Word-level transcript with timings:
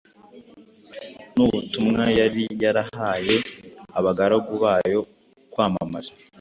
n’ubutumwa 1.35 2.03
yari 2.19 2.43
yarahaye 2.63 3.35
abagaragu 3.97 4.53
bayo 4.63 4.99
kwamamaza. 5.51 6.11